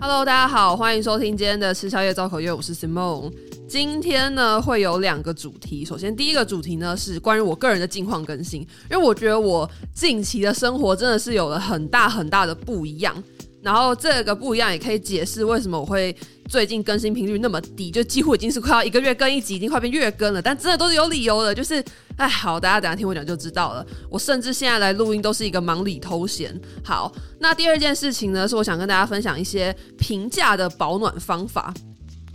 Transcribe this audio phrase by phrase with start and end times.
[0.00, 3.32] Hello，大家好，欢迎收听今天的吃宵夜造口业，我是 Simon。
[3.66, 13.12] 今天呢会有两个主题，首先第一个主题呢是关于我个人的近况更新，因为我觉得我近期的生活真的是有了很大很大的不一样。
[13.62, 16.16] 然后这个不一样也可以解释为什么我会
[16.48, 20.40] 最近更新频率那么低，就几乎已经是快要一个月更一集，已经快变月更了。
[20.40, 21.84] 但真的都是有理由的，就是
[22.16, 23.84] 哎，好，大家等下听我讲就知道了。
[24.08, 26.58] 我甚至现在来录音都是一个忙里偷闲。
[26.84, 31.74] 好，那第二件事情呢，是我想跟大家分享一些平价的保暖方法，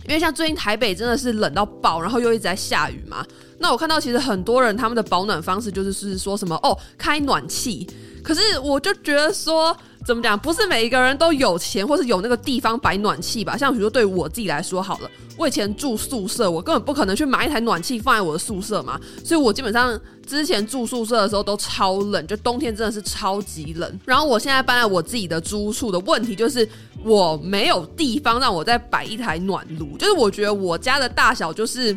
[0.06, 3.26] 因为像最近台北真的是冷到爆，然后又一直在下雨嘛。
[3.58, 7.88] 那我看到其实很多人他们的保暖方式就是是说什么哦，开暖气，
[8.24, 9.76] 可是我就觉得说。
[10.06, 10.38] 怎么讲？
[10.38, 13.56] 不是每一个人都有钱，或是有那个地方摆暖气吧？
[13.56, 19.00] 像比如说，对我自己来说好了，我以前住宿舍，我根本不可能去买一台暖气放在我的宿舍嘛。
[19.24, 24.00] 所以我基本上之前住宿舍的时候都超冷，就冬天真的是超级冷。
[24.04, 26.68] 然后我现在搬来我自己的租处的问题就是，
[27.02, 29.96] 我没有地方让我再摆一台暖炉。
[29.96, 31.96] 就是我觉得我家的大小就是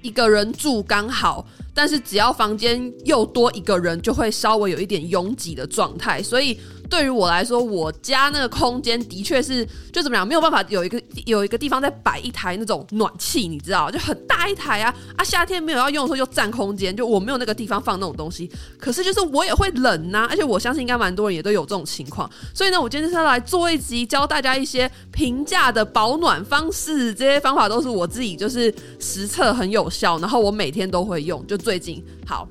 [0.00, 1.46] 一个人住刚好，
[1.78, 6.58] 但是只要房间又多一个人，就会稍微有一点拥挤的状态，所以。
[6.90, 9.62] 对于我来说，我家那个空间的确是
[9.92, 15.22] 就怎么样，没有办法有一个有一个地方再摆一台那种暖气，你知道，就很大一台啊啊！
[15.22, 18.50] 夏天没有要用的时候就占空间，就我没有那个地方放那种东西。
[18.78, 22.26] 可是就是我也会冷呐、而且我相信应该蛮多人也都有这种情况。
[22.54, 27.12] 所以呢，我今天就是要来做一集，教大家一些平价的保暖方式。
[27.12, 31.46] 这些方法都是我自己就是实测很有效，然后我每天都会用。
[31.46, 32.48] 就最近好，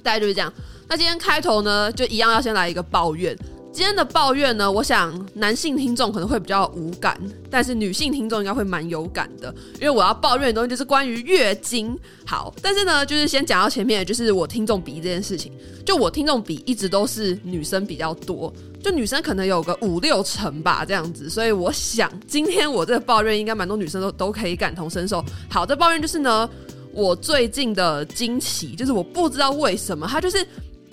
[0.00, 0.52] 大概就是这样。
[0.88, 3.36] 那今天开头呢，就一样要先来一个抱怨。
[3.72, 11.98] 今天的抱怨呢，我想男性听众可能会比较无感，但是女性听众应该会蛮有感的，因为我要抱怨的东西就是关于月经。
[12.24, 15.52] 好，但是呢，就是先讲到前面，就是我听众比这件事情，
[15.84, 25.24] 就我听众比一直都是女生比较多，就女生可能有个五六成吧这样子，所以我想今天我这个抱怨应该蛮多女生都都可以感同身受。
[25.50, 26.48] 好，这抱怨就是呢，
[26.94, 30.46] 我最近的经期，就是我不知道为什么它就是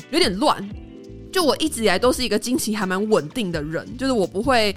[0.10, 0.68] 有点乱。
[1.32, 4.76] 就我一直以来都是一个经期还蛮稳定的人，就是我不会，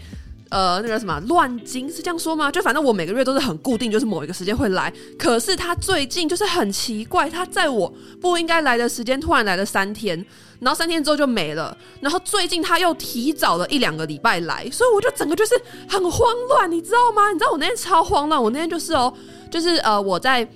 [0.50, 2.48] 呃，那个什么乱经是这样说吗？
[2.48, 4.92] 就反正我每个月都是很固定，就是某一个时间会来。
[5.18, 10.24] 可是他最近就是很奇怪，他在我不应该来的时间突然来了三天，
[10.60, 11.76] 然后三天之后就没了。
[12.00, 16.20] 然后最近他又提早了一两个礼拜来，所以我就整个就是很慌
[16.50, 17.32] 乱，你知道吗？
[17.32, 19.12] 你知道我那天超慌乱，我那天就是哦，
[19.50, 20.48] 就是呃我在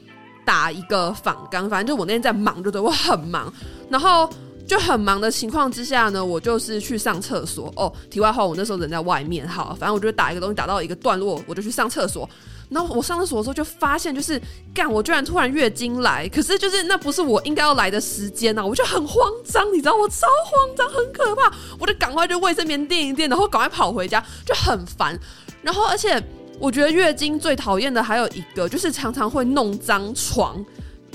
[0.48, 3.52] 打一个访纲，反正就我那天在忙，就对我很忙，
[3.90, 4.26] 然后。
[4.68, 7.90] 就很忙的情况之下呢，我就是去上厕所哦。
[8.10, 12.28] 题外话，我那时候人在外面，好，反正我就打一个东西打到一个段落，我就去上厕所。
[12.68, 14.38] 然后我上厕所的时候就发现，就是
[14.74, 25.18] 干，我居然突然月经来，可是就是那不是我应该要来的时间呐，我就很慌张，你知道我超慌张，很可怕，我就赶快就卫生棉垫一垫，然后赶快跑回家，就很烦。
[25.62, 26.22] 然后而且
[26.58, 30.64] 我觉得月经最讨厌的还有一个，就是常常会弄脏床。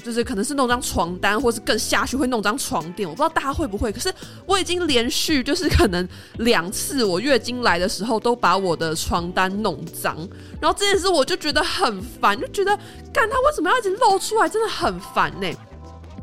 [0.04, 3.90] 就是可能是弄张床单，或是更下去会弄张床垫，我不知道大家会不会。
[3.90, 4.14] 可是
[4.46, 6.06] 我已经连续就是可能
[6.40, 10.18] 两次我月经来的时候都把我的床单弄脏，
[10.60, 12.78] 然后这件事我就觉得很烦，就觉得
[13.14, 15.48] 干他为什么要一直露出来，真的很烦呢、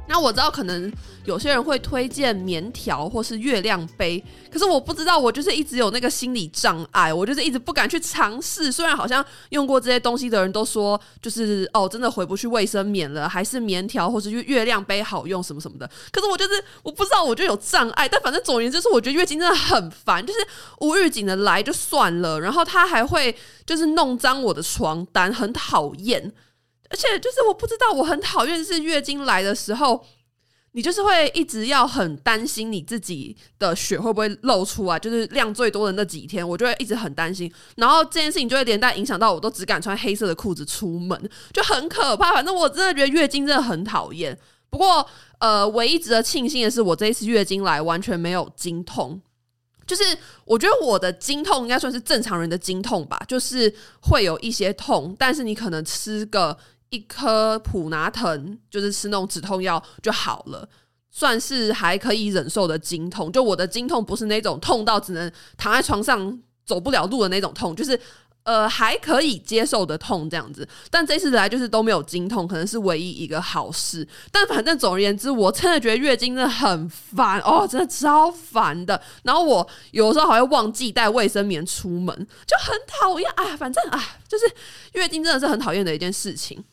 [0.08, 0.92] 那我知道可能
[1.24, 8.72] 有些人会推荐棉条或是月亮杯，可是我不知道，我就是一直有那个心理障碍，我就是一直不敢去尝试。
[8.72, 15.88] 虽然好像用过这些东西的人都说，就是哦，真的回不去卫生棉了，还是棉条或是月月亮杯好用什么什么的。
[16.10, 18.08] 可是我就是我不知道，我就有障碍。
[18.08, 20.40] 但反正总而言之，是我觉得月经真的很烦，就是
[20.80, 23.32] 无预警的来就算了，然后他还会
[23.64, 26.32] 就是弄脏我的床单，很讨厌。
[26.90, 30.04] 而且就是我不知道，我很讨厌是月经来的时候，
[30.72, 37.52] 你就是会一直要很担心你自己的血会不会漏出来，就是量最多的那几天，我就会一直很担心。
[37.76, 42.32] 然后这件事情就会连带影响到我，都只敢穿黑色的裤子出门，就很可怕。
[42.32, 44.36] 反正我真的觉得月经真的很讨厌。
[44.68, 45.06] 不过，
[45.38, 49.20] 呃，唯一值得庆幸的是，我这一次月经来完全没有经痛。
[49.86, 50.02] 就是
[50.44, 53.72] 我觉得我的经痛应该算是正常人的经痛吧，就是
[54.02, 56.58] 会有一些痛，但是你可能吃个。
[56.90, 60.68] 一颗普拿疼，就是吃那种止痛药就好了，
[61.10, 63.30] 算是还可以忍受的经痛。
[63.30, 67.98] 就我的经痛不是那种痛到只能躺在床上走不了路的那种痛，就是
[68.42, 70.68] 呃还可以接受的痛这样子。
[70.90, 74.06] 但这次来就是都没有经痛，可能是唯一一个好事。
[74.32, 79.00] 但反正总而言之，我真的觉得月经真的很烦 哦，真的超烦的。
[79.22, 82.16] 然后我有时候还会忘记带卫生棉出门，
[82.46, 83.30] 就很讨厌。
[83.36, 84.44] 啊，反正啊，就是
[84.94, 86.64] 月经真的是很讨厌的一件事情。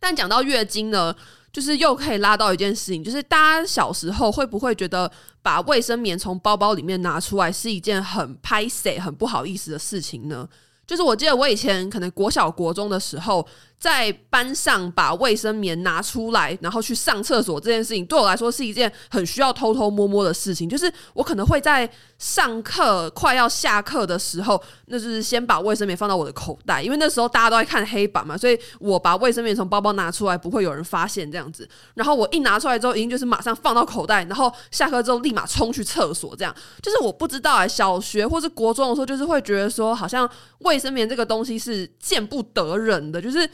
[0.00, 1.14] 但讲到月经呢，
[1.52, 5.10] 就是又可以拉到一件事情，就是大家小时候会不会觉得
[5.42, 10.48] 把卫生棉从包包里面拿出来是一件很拍谢、很不好意思的事情呢？
[10.86, 13.46] 就是我记得我以前可能国小国中的时候，
[13.78, 20.68] 在班上把卫生棉拿出来，然后去上厕所这件事情，对我来说是一件很需要偷偷摸摸的事情。
[20.68, 21.88] 就是我可能会在
[22.18, 31.68] 上课快要下课的时候，那就是先把卫生棉放到我的口袋，因为那时候大家都在看黑板嘛，所以我把卫生棉从包包拿出来，不会有人发现这样子。
[31.94, 36.52] 然后我一拿出来之后，一定就是马上放到口袋，然后下课之后立马冲去厕所，这样。
[36.82, 40.28] 就是我不知道哎，小学或是国中的时候，就是会觉得说，好像
[40.60, 43.48] 卫生棉这个东西是见不得人的，就是。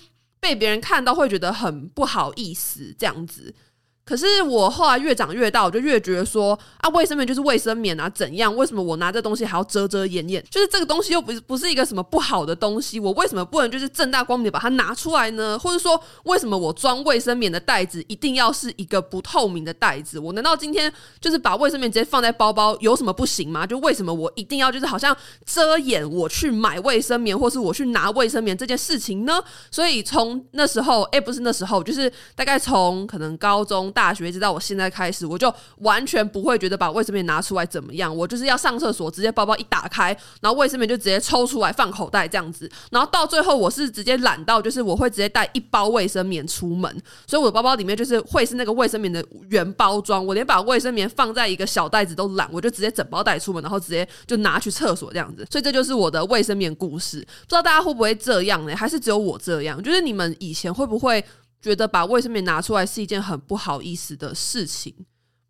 [0.44, 3.54] 被别人看到会觉得很不好意思，这样子。
[4.04, 8.54] 可是我后来越长越大，我就越觉得说啊，卫生棉就是卫生棉啊，怎样？
[8.54, 10.44] 为什么我拿这东西还要遮遮掩掩？
[10.50, 15.58] 就是这个东西又不是不是一个什么不好的东西，我为什么不能就是正大光明的把它拿出来呢？
[15.58, 20.18] 或者说，为什么我装卫生棉的袋子一定要是一个不透明的袋子？
[20.18, 23.66] 我难道今天就是把卫生棉直接放在包包有什么不行吗？
[23.66, 25.16] 就为什么我一定要就是好像
[25.46, 29.42] 遮掩我去买卫生棉，或是我去拿卫生棉这件事情呢？
[29.70, 33.93] 所以从那时候，哎，不是那时候，就是大概从可能高中。
[33.94, 38.14] 大学直到我现在开始，我就完全不会觉得把卫生棉拿出来怎么样。
[38.14, 42.70] 我就是要上厕所，直接包包一打开，然后卫生棉就直接抽出来放口袋这样子。
[42.90, 46.90] 然后到最后，我是直接懒到，就是我会直接带一包卫生棉出门。
[47.26, 50.26] 所以我的包包里面就是会是那个卫生棉的原包装。
[50.26, 55.46] 我连把卫生棉放在一个小袋子都懒，我就直接整包带出门，然后直接就拿去厕所这样子。
[55.50, 57.20] 所以这就是我的卫生棉故事。
[57.20, 58.74] 不知道大家会不会这样呢？
[58.74, 59.80] 还是只有我这样？
[59.82, 61.24] 就是你们以前会不会？
[61.64, 64.94] 觉得把卫生棉拿出来是一件很不好意思的事情，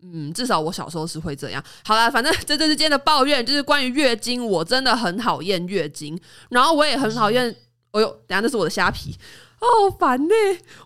[0.01, 1.63] 嗯，至少我小时候是会这样。
[1.85, 6.17] 好啦，反正这就是今天的抱怨，就是关于月经，我真的很讨厌月经，
[6.51, 7.55] 然后我也很讨厌。
[7.91, 9.17] 哎呦，等下这是我的虾皮，
[9.61, 10.35] 哦，烦呢。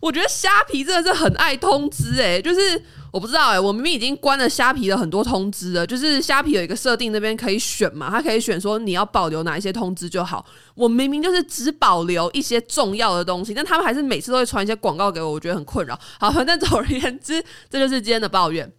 [0.01, 2.83] 我觉得虾皮真的是很爱通知，哎，就是。
[3.11, 10.45] 我不知道哎、我明明已经关了虾皮的很多通知了，就是虾皮有一个设定，那边可以选嘛，它可以选说你要保留哪一些通知就好。
[10.75, 15.99] 我明明就是只保留一些重要的东西，但他们还是每次都会传一些广告给我，我觉得很困扰。
[16.21, 18.71] 好， 反正总而言之，这就是今天的抱怨。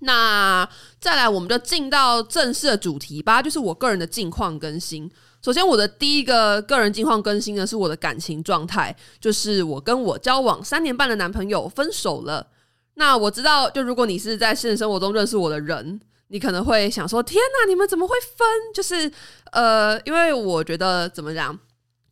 [0.00, 0.68] 那
[1.00, 5.08] 再来，我们就进到正式的主题吧，就是我个人的近况更新。
[5.44, 12.48] 首先，我的第一个个人近况更新呢，是我的感情状态，就是我跟我交往三年半的男朋友分手了。
[12.94, 19.10] 那我知道，就如果你是在现实生活中认识我的人，你可能会想说：“天哪，你们怎么会分？”就是
[19.52, 21.58] 呃，因为我觉得怎么讲，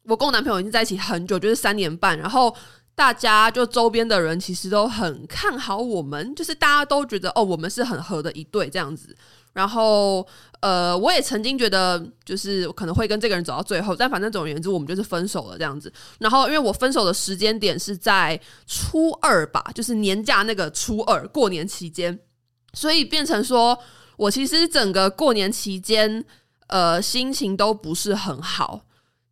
[0.05, 2.55] 我跟我男朋友已经在一起很久，就是三年半，然后
[2.95, 9.17] 大家就周边的人其实都很看好我们，就是大家都觉得哦，我们是很合的一对这样子。
[9.53, 10.27] 然后，
[10.61, 15.93] 呃，我也曾经觉得，就是可能会跟这个人走到最后，但反正总而言之，我们就是分手了这样子。
[16.19, 22.19] 然后，因为我分手的时间点是在初二吧，就是年假那个初二，过年期间，
[22.75, 23.79] 所以变成说
[24.17, 26.25] 我其实整个过年期间，
[26.69, 28.83] 呃，心情都不是很好。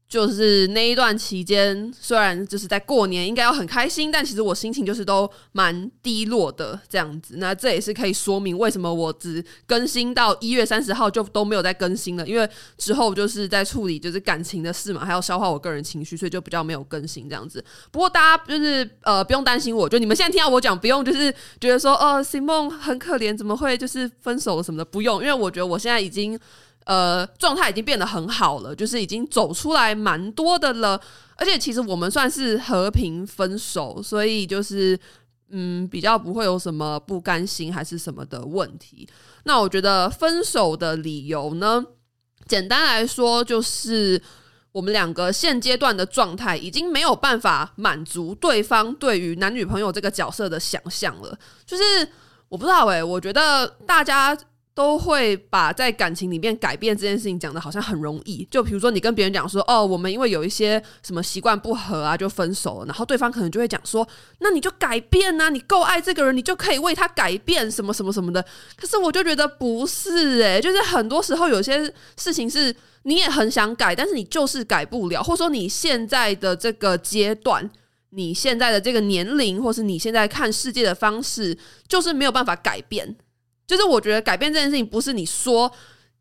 [0.09, 7.35] 就是那一段期间，虽然就是在过年应该要很开心，但其实我心情就是都蛮低落的这样子。
[7.37, 17.63] 那这也是可以说明为什么我只更新到一月三十号就都没有再更新了，因为之后就是在处理就是感情的事嘛，还要消化我个人情绪，所以就比较没有更新这样子。
[17.91, 26.41] 不过大家就是呃不用担心我，就你们现在听到我讲，不用就是觉得说哦，Simon 很可怜，怎么会就是分手了什么的，不用，因为我觉得我现在已经。
[26.89, 30.99] 呃，状态已经变得很好了，就是已经走出来蛮多的了。
[31.37, 34.99] 而且其实我们算是和平分手，所以就是
[35.51, 39.07] 嗯，比较不会有什么不甘心还是什么的问题。
[39.45, 41.85] 那我觉得分手的理由呢，
[42.47, 44.19] 简单来说就是
[44.73, 51.39] 我们两个现阶段的状态已经没有办法满足对方对于男女朋友这个角色的想象了。
[51.67, 51.83] 就是
[52.49, 54.35] 我不知道欸，我觉得大家。
[54.79, 64.07] 都会把在感情里面改变这件事情讲得好像很容易，就比如说你跟别人讲说，哦，我们因为有一些什么习惯不合啊，就分手了，然后对方可能就会讲说，
[64.39, 68.41] 那你就改变啊，你够爱这个人，你就可以为他改变什么什么什么的。
[68.77, 77.69] 可是我就觉得不是诶，就是很多时候有些事情是你也很想改，但是你就是改不了，或者说你现在的这个阶段，
[78.11, 81.59] 你现在的这个年龄，或是你现在看世界的方式，
[81.89, 83.17] 就是没有办法改变。
[83.69, 85.71] 就是我觉得改变这件事情不是你说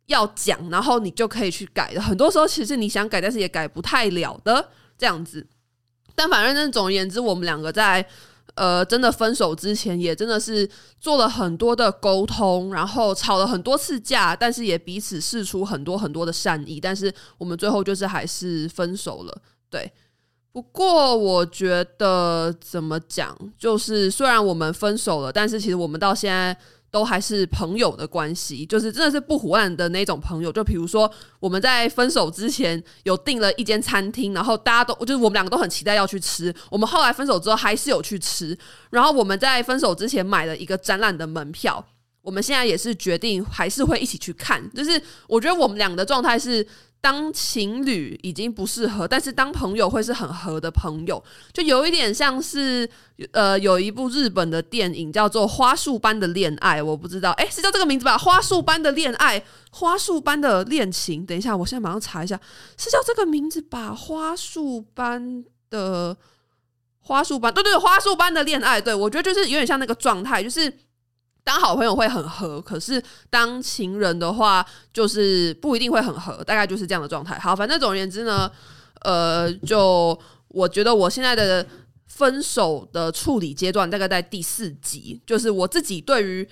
[0.08, 2.02] 要讲，然后你就可以去改的。
[2.02, 5.48] 很多时候其实你想改，但是也改不太了的这样子。
[6.14, 8.06] 但反正总而言之，我们两个在
[8.56, 16.80] 呃真的分手之前，也真的是做了很多的沟通，然后吵了很多次架，但是也彼此释出很多很多的善意。
[16.82, 19.42] 但是我们最后就是还是分手了。
[19.70, 19.90] 对，
[20.52, 26.58] 不过我觉得怎么讲，就是虽然我们分手了，但是其实我们到现在
[26.90, 30.52] 都还是朋友的关系，就是真的是不胡烂的那种朋友。
[30.52, 36.54] 就比如说我们在分手之前有订了一间餐厅，然后大家都就是我们两个都很期待要去吃。
[36.70, 38.58] 我们后来分手之后还是有去吃。
[38.90, 41.86] 然后我们在分手之前买了一个展览的门票，
[42.22, 44.64] 我们现在也是决定还是会一起去看。
[44.74, 46.66] 就是我觉得我们俩的状态是。
[47.00, 51.24] 当情侣已经不适合，但是当朋友会是很合的朋友，
[51.54, 52.90] 就有一点像是
[53.32, 58.18] 呃，有一部日本的电影叫做《花束般的恋爱》，我不知道，诶，是叫这个名字吧？
[58.22, 59.40] 《花束般的恋爱》，
[59.72, 61.26] 花束般的恋情。
[61.26, 62.38] 等一下，我现在马上查一下，
[62.78, 63.94] 是叫这个名字吧？
[63.94, 66.18] 花束般的
[67.00, 68.82] 花束般，对对对，花束般的恋爱。
[68.82, 70.74] 对，我觉得就是有点像那个状态，就是。
[71.48, 77.40] 当好朋友会很合，可是当情人的话，就是不一定会很合，大概就是这样的状态。
[77.40, 78.52] 好，反正总而言之呢，
[79.00, 81.66] 呃，就我觉得我现在的
[82.08, 86.46] 分手的处理阶段大概在第四级，就是我自己对于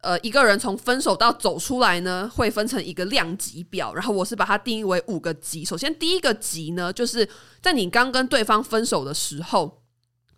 [0.00, 5.64] 呃一个人从分手到走出来呢，会分成一个量级表，然后我是把它定义为五个级。
[5.64, 7.28] 首先第一个级呢，就是
[7.60, 9.82] 在你刚跟对方分手的时候，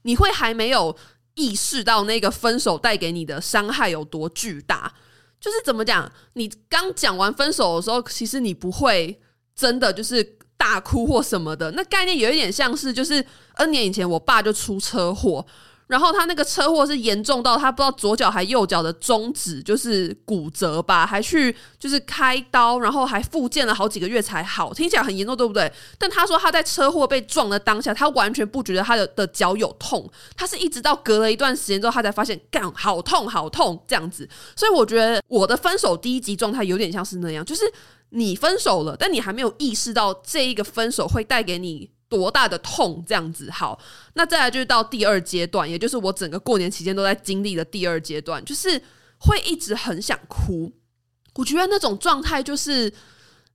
[0.04, 0.96] 你会还没有。
[1.38, 4.92] 意识到那个分手带给你的伤害有多巨大，
[5.40, 6.10] 就是怎么讲？
[6.32, 9.18] 你刚讲完分手的时候，其实你不会
[9.54, 11.70] 真的就是大哭或什么的。
[11.70, 15.46] 那概念有一点像是，就是 N 年以前我爸就出车祸。
[15.88, 25.72] 然后他那个车祸是严重到他不知道左脚还右脚的中指就是骨折吧，还去就是开刀，然后还复健了好几个月才好，听起来很严重，对不对？
[25.98, 34.28] 但他说他在车祸被撞的当下，他完全不觉得他的的脚有痛，他是一直到隔了一段时间之后，他才发现干好痛好痛这样子。
[34.54, 37.62] 所以我觉得我的分手第一集状态有点像是那样，就是
[38.10, 41.90] 你分手了，但你还没有意识到这一个分手会带给你。
[42.08, 43.50] 多大的痛这样子。
[43.50, 43.78] 好，
[44.14, 48.82] 那再来就是到第二阶段，也就是我整个过年期间都在经历的第二阶段，就是
[49.18, 50.72] 会一直很想哭。
[51.34, 52.92] 我觉得那种状态就是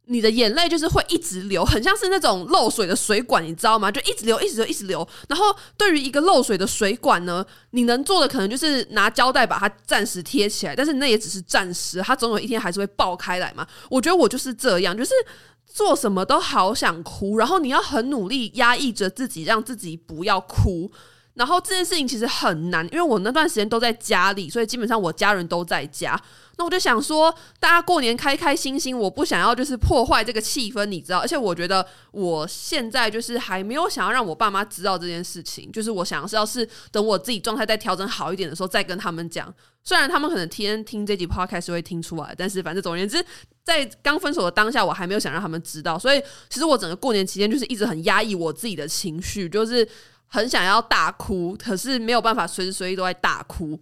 [0.06, 3.92] 你的眼泪就是会一直流，很像是那种漏水的水管，你知道吗？
[3.92, 5.08] 就一直流，一直流，一直流。
[5.28, 5.46] 然后
[5.76, 13.68] 对于一个漏水的水管呢，你能做的可能就是拿胶带把它暂时贴起来，但是那也只是暂时，它总有一天还是会爆开来嘛。
[13.90, 15.12] 我觉得我就是这样，就是。
[15.74, 20.92] 做什么都好想哭，然后你要很努力压抑着自己，让自己不要哭。
[21.34, 26.16] 然后这件事情其实很难，因为我那段时间都在家里，所以基本上我家人都在家。
[26.58, 31.20] 那我就想说，大家过年开开心心，我不想要就是破坏这个气氛，你知道？
[31.20, 39.52] 而且我觉得我现在就是还没有想要让我爸妈知道这件事情，就是我想要是要是等我自己状态再调整好一点的时候再跟他们讲。
[39.84, 43.22] 虽然他们可能天听这集 podcast 会听出来，但是反正总而言之，
[43.64, 46.00] 在刚分手的当下，我还没有想让他们知道。
[46.00, 49.86] 所以其实我整个过年期间就是一直很压抑我自己的情绪，就是
[50.28, 53.78] 很想要大哭，可是没有办法随时随地都在大哭。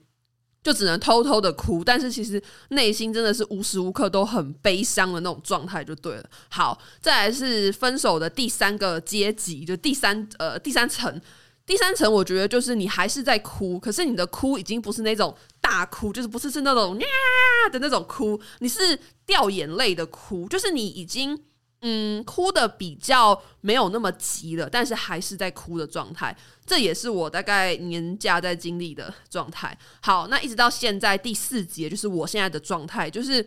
[0.64, 6.24] 就只能偷偷的哭，但是其实内心真的是无时无刻都很悲伤的那种状态，就对了。
[6.50, 11.20] 好，再来是分手的第三个阶级，就第三呃第三层，
[11.66, 17.08] 第三层我觉得就是你还是在哭，可是你的哭已经不是那种大哭，就是不是是那种呀
[17.74, 21.40] 的那种哭，你是掉眼泪的哭，就是你已经。
[21.82, 26.36] 嗯，哭的比较没有那么急了，但是还是在哭的状态。
[26.66, 29.76] 这也是我大概年假在经历的状态。
[30.00, 33.46] 好，那一直到现在第四节，就是我现在的状态，就是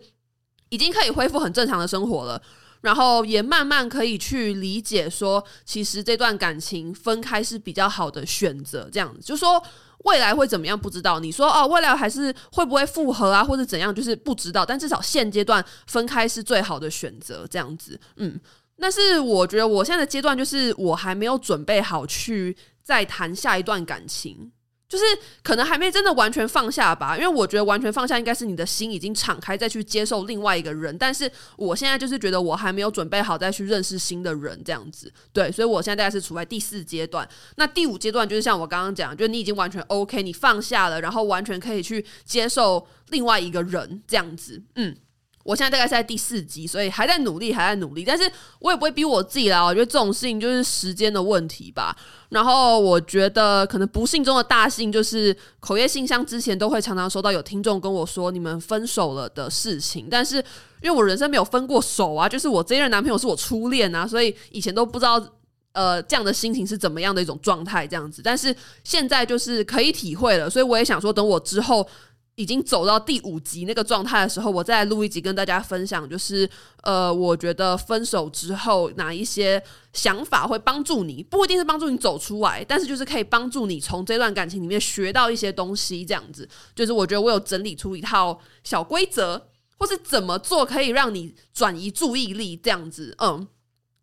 [0.69, 2.41] 已经可以恢复很正常的生活了，
[2.85, 8.87] 然后也慢慢可以去理解说，其实这段感情分开是比较好的选择。
[8.89, 9.61] 这样子，就说。
[10.05, 10.79] 未来会怎么样？
[10.79, 11.19] 不知道。
[11.19, 13.95] 你说哦，未来还是会不会复合啊，或者怎样？
[13.95, 14.63] 就是不知道。
[14.63, 17.99] 但至少现阶段分开是最好的选择，这样子。
[18.17, 18.39] 嗯，
[18.79, 24.51] 但是我觉得我现在的阶段就是我还没有准备好去再谈下一段感情。
[24.87, 25.03] 就是
[25.41, 30.95] 可能还没真的完全放下吧，因为我觉得完全放下应该是你的心已经敞开，再去接受另外一个人。
[30.97, 35.11] 但是我现在就是觉得我还没有准备好再去认识新的人，这样子。
[35.33, 37.27] 对，所以我现在大概是处在第四阶段。
[37.55, 44.61] 那第五阶段就是像我刚刚讲，就是你已经完全 OK，你放下了，然后完全可以去接受另外一个人，这样子。
[44.75, 44.95] 嗯。
[45.45, 48.03] 我现在大概是在第四集，所以还在努力，还在努力。
[48.03, 48.23] 但是
[48.57, 49.63] 我也不会逼我自己啦。
[49.63, 51.95] 我觉得这种事情就是时间的问题吧。
[52.29, 60.07] 然后我觉得可能不幸中的大幸就是口业信箱之前都会常常收到有听众跟我说你们分手了的事情。
[60.09, 60.37] 但是
[60.81, 65.23] 因为我人生没有分过手啊，就是我这一任男朋友是我初恋啊，所以以前都不知道
[65.73, 68.23] 呃这样的心情是怎么样的一种状态这样子。
[68.23, 71.87] 但是现在就是可以体会了，所以我也想说，等我之后。
[72.35, 76.49] 已经走到第五集那个状态的时候，我再录一集跟大家分享，就是
[76.83, 79.61] 呃，我觉得分手之后哪一些
[79.93, 93.47] 想法会帮助你，不一定是帮助你走出来，但是就是可以帮助你从这段感情里面学到一些东西，这样子，就是我觉得我有整理出一套小规则，或是怎么做可以让你转移注意力，这样子，嗯，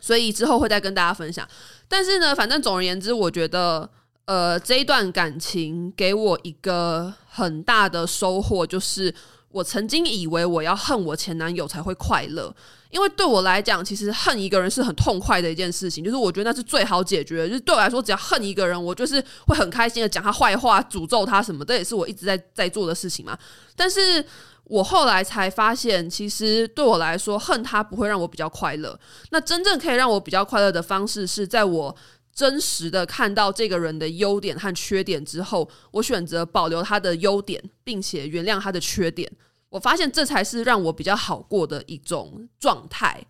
[0.01, 1.47] 所以之后会再跟大家分享。
[1.87, 3.91] 但是呢，反正总而言之，我觉得。
[4.25, 9.13] 呃，这一段感情给我一个很大的收获，就是
[9.51, 12.55] 我曾经以为我要恨我前男友才会快乐，
[12.91, 17.49] 因为对我来讲，其实恨一个人是很痛快的一件事情，就是我觉得那是最好解决的。
[17.49, 23.37] 就是对我来说，只要恨一个人，我就是会很开心的讲他坏话、诅咒他什么，这也是我一直在在做的事情嘛。
[23.75, 24.25] 但是
[24.65, 28.97] 我后来才发现，其实对我来说，恨他不会让我比较快乐。
[29.31, 31.95] 那真正可以让我比较快乐的方式，是在我。
[32.35, 39.31] 真实的看到这个人的优点和缺点之后，我选择保留他的优点，并且原谅他的缺点。
[39.69, 43.25] 我发现这才是让我比较好过的一种状态。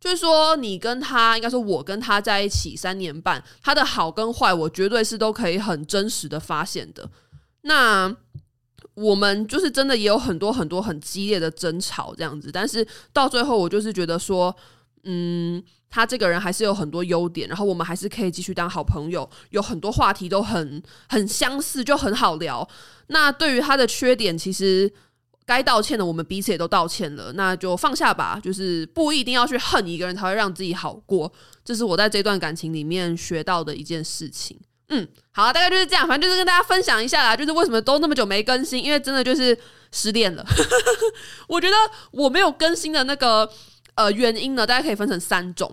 [0.00, 7.10] 就是说，你跟他，应该说我跟他在一起三年半，他的好跟坏，我绝对是都可以很真实的发现的。
[7.62, 8.16] 那
[8.94, 14.54] 我们就是真的也有很多很多很激烈的争吵这样子，但是到最后，我就是觉得说，
[15.04, 15.62] 嗯。
[15.90, 22.68] 他这个人还是有很多优点，然后我们还是可以继续当好朋友，有很多话题都很很相似，就很好聊。
[23.06, 24.92] 那对于他的缺点，其实
[25.46, 28.38] 该道歉的我们彼此也都道歉了，那就放下吧。
[28.44, 31.32] 就是不一定要去恨一个人才会让自己好过，
[31.64, 34.60] 这是我在这段感情里面学到的一件事情。
[34.90, 39.58] 嗯，好，大概就是这样，反正就是跟大家分享一下啦，就是为什么都那么久没更新，因为真的就是
[39.90, 40.44] 失恋了。
[41.48, 41.74] 我觉得
[42.10, 43.50] 我没有更新的那个。
[43.98, 45.68] 呃，原因呢，大家可以分成三种。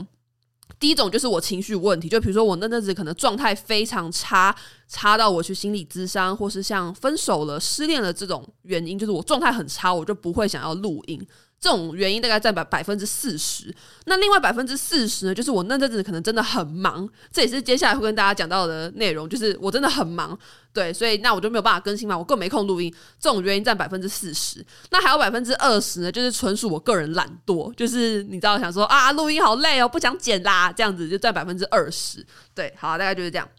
[0.80, 4.54] 第一种就是我情绪问题，就比如说我那阵子可能状态非常差，
[4.88, 11.24] 差到我去心理咨商，或是像分手了、失恋了这种原因，就是我状态很差，我就不会想要录音。
[11.60, 13.74] 这种原因大概占百百分之四十，
[14.06, 20.38] 那另外百分之四十呢，就是我那阵子可能真的很忙，这也是接下来会跟大家讲到的内容，就是我真的很忙，
[20.72, 33.50] 对，所以那我就没有办法更新嘛，我更没空录音，这种原因占百分之四十，那还有百分之二十呢，就是纯属我个人懒惰，就是你知道想说啊，录音好累哦，不想剪啦，这样子就占百分之二十，对，好，大概就是这样，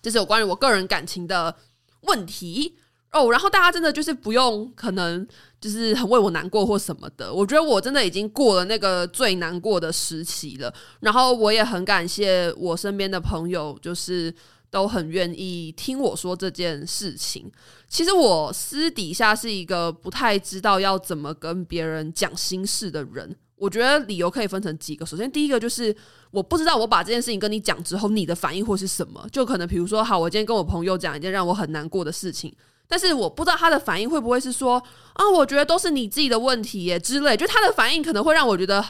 [0.00, 1.56] 这是有关于我个人感情的
[2.02, 2.76] 问题。
[3.12, 5.26] 哦，然后大家真的就是不用，可能
[5.60, 7.32] 就是很为我难过或什么的。
[7.32, 10.72] 我觉得我真的已经过了那个最难过的时期了。
[11.00, 14.32] 然后我也很感谢我身边的朋友，就是
[14.70, 17.50] 都很愿意听我说这件事情。
[17.88, 23.34] 其实我私底下是一个不太知道要怎么跟别人讲心事的人。
[23.56, 25.04] 我觉得理由可以分成几个。
[25.04, 25.94] 首先，第一个就是
[26.30, 29.26] 我不知道我把这件事情跟你讲之后，你的反应会是什么。
[29.32, 32.54] 就可能比如说，好，我今天跟我朋友讲一件让我很难过的事情。
[32.90, 38.84] 但是我不知道他的反应会不会是说啊，我觉得都是你自己的问题耶之类，就他的反应可能会让我觉得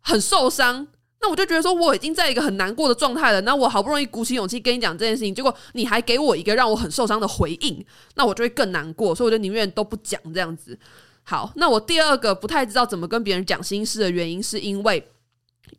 [0.00, 0.88] 很受伤。
[1.20, 7.86] 那我就觉得说我已经在一个很难过的状态了，那我好不容易鼓起勇气跟你讲这件事情，结果你还给我一个让我很受伤的回应，
[8.16, 9.14] 那我就会更难过。
[9.14, 10.76] 所以我就宁愿都不讲这样子。
[11.22, 15.08] 好，那我第二个不太知道怎么跟别人讲心事的原因，是因为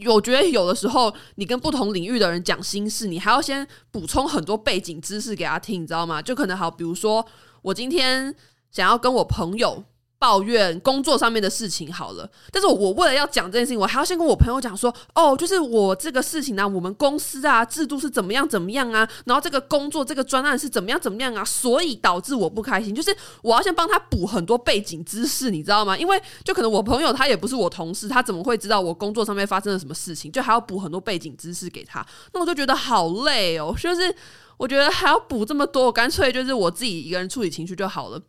[0.07, 6.21] 我觉得有的时候你跟不同领域的人讲心事，你还要先补充很多背景知识给他听，你知道吗？
[6.21, 7.25] 就可能好，比如说。
[7.65, 8.33] 我今天
[8.69, 9.83] 想要跟我朋友
[10.19, 25.97] 抱怨工作上面的事情好了，但是我为了要讲这件事情，我还要先跟我朋友讲说，哦，就是我这个事情呢、我们公司啊制度是怎么样怎么样啊，然后这个工作这个专案是怎么样怎么样啊，所以导致我不开心，就是我要先帮他补很多背景知识，你知道吗？
[25.97, 30.31] 因为就可能我朋友他也不是我同事，他怎么会知道我工作上面发生了什么事情？
[30.31, 34.15] 就还要补很多背景知识给他，那我就觉得好累哦，就是。
[34.57, 38.21] 我觉得还要补这么多，我干脆就是我自己一个人处理情绪就好了。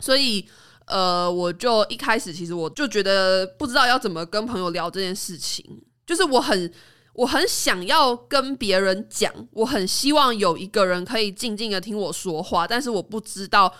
[0.00, 0.44] 所以，
[0.86, 5.64] 呃，我就一开始其实我就觉得不知道要怎么跟朋友聊这件事情，
[6.04, 6.70] 就是我很
[7.14, 13.72] 我很想要跟别人讲，我很希望有一个人可以静静的听我说话，但是我不知道，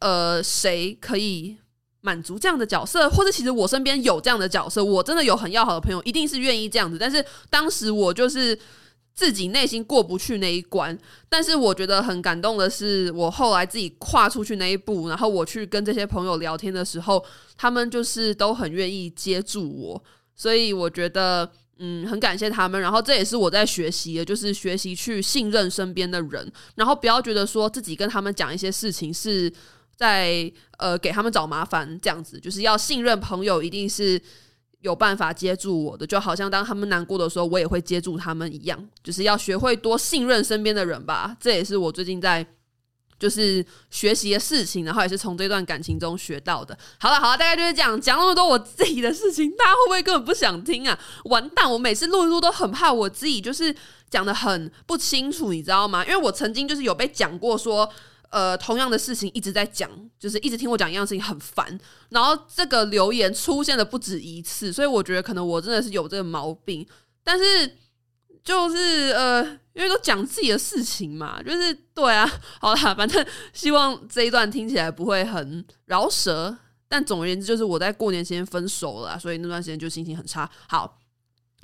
[0.00, 1.56] 呃，谁可以
[2.00, 8.58] 满足这样的角色，或者其实我身边有这样的角色，我真的有很要好的朋友，一定是愿意这样子，但是当时我就是。
[9.14, 10.98] 自己内心过不去那一关，
[11.28, 17.24] 但是我觉得很感动的是，我后来自己跨出去那一步，然后我去跟这些朋友聊天的时候，
[17.56, 20.02] 他们就是都很愿意接住我，
[20.34, 21.48] 所以我觉得
[21.78, 22.80] 嗯，很感谢他们。
[22.80, 29.52] 然后这也是我在学习的，就是学习去信任身边的人，然后不要觉得说自己跟他们讲一些事情是
[29.94, 34.20] 在呃给他们找麻烦这样子，就是要信任朋友，一定是。
[34.84, 38.78] 有办法接住我的，就好像当他们难过的时候，我也会接住他们一样。
[39.02, 41.34] 就是要学会多信任身边的人吧。
[41.40, 42.46] 这也是我最近在，
[43.18, 46.76] 就是学习的事情，然后也是从这段感情中学到的。
[47.00, 50.98] 好了好了，大概就是这样，讲那么多我自己的事情，大家会不会根本不想听啊？
[51.24, 51.72] 完蛋！
[51.72, 53.74] 我每次录一录都很怕我自己就是
[54.10, 56.04] 讲得很不清楚，你知道吗？
[56.04, 57.88] 因为我曾经就是有被讲过说，
[58.34, 61.78] 呃，同样的事情一直在讲，就是一直听我讲一样事情很烦。
[62.10, 66.86] 然后这个留言出现了不止一次，所以我觉得可能我真的是有这个毛病，
[67.22, 67.78] 但是。
[68.44, 69.42] 就是呃，
[69.72, 76.54] 因为都讲自己的事情嘛，就是对啊，好啦，反正希望这一段听起来不会很饶舌，
[76.86, 80.46] 但总而言之，就是我在过年期间分手了，所以那段时间就心情很差。
[80.68, 80.98] 好，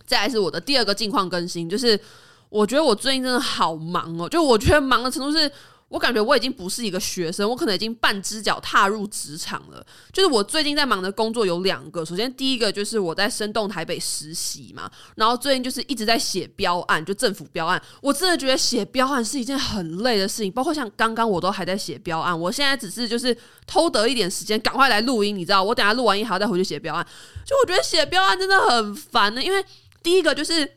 [0.06, 2.00] 再来是我的第二个近况更新，就是
[2.48, 5.52] 我觉得我最近真的好忙哦，就我觉得忙的程度是。
[5.90, 9.84] 我感觉我已经不是一个学生，我可能已经半只脚踏入职场了。
[10.12, 17.82] 就是我最近在忙的工作有两个，首先第一个就是我在生动台北实习嘛，然后最近就是一直在写标案，就政府标案。
[18.00, 27.04] 我真的觉得写标案是一件很累的事情，包括像刚刚我都还在写标案，我现在只是就是偷得一点时间，赶快来录音，你知道，我等下录完音还要再回去写标案。
[27.44, 29.64] 就我觉得写标案真的很烦呢，因为
[30.04, 30.76] 第一个就是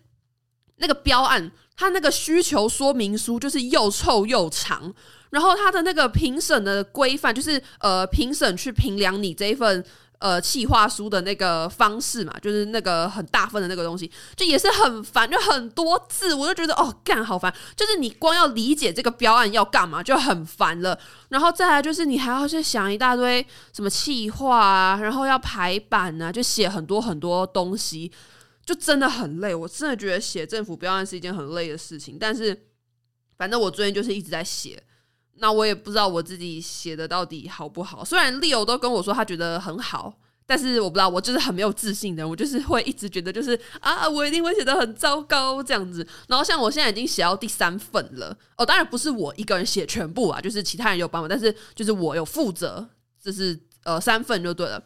[0.78, 1.52] 那个标案。
[1.76, 4.94] 他那个需求说明书就是又臭又长，
[5.32, 9.84] 然后他的那个评审的规范就是呃，评审去评量你这一份
[10.20, 20.98] 呃企划书的那个方式嘛，就是那个很大份的那个东西，就也是很烦，就很多字，我就觉得哦，干好烦，就是你光要理解这个标案要干嘛就很烦了，
[21.30, 28.12] 然后再来就是你还要去想一大堆什么企划啊，然后要排版啊，就写很多很多东西。
[28.66, 32.18] 就真的很累，我真的觉得写政府标案是一件很累的事情。
[32.20, 32.58] 但是，
[33.38, 34.82] 反正我最近就是一直在写，
[35.36, 38.06] 那我也不知道我自己写的到底好不好。
[38.06, 46.08] 虽然 Leo 都跟我说他觉得很好，但是我不知道，我就是很没有自信的，我就是会一直觉得就是啊，我一定会写得很糟糕这样子。
[46.28, 52.88] 然后像我现在已经写到第三份了，哦，当然不是我一个人写全部啊，就是其他人有帮忙，但是就是我有负责，
[53.22, 54.82] 就是呃三份就对了。